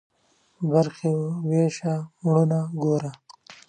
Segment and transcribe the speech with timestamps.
[0.71, 1.13] برخي
[1.49, 1.93] ويشه،
[2.23, 3.11] مړونه گوره.